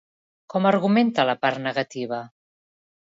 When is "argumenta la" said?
0.69-1.37